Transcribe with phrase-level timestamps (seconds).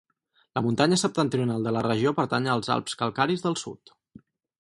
[0.59, 3.93] La muntanya septentrional de la regió pertany als Alps calcaris del sud.